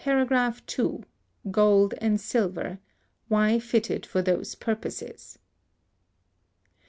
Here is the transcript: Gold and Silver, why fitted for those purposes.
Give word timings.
Gold 1.51 1.93
and 1.99 2.19
Silver, 2.19 2.79
why 3.27 3.59
fitted 3.59 4.03
for 4.03 4.23
those 4.23 4.55
purposes. 4.55 5.37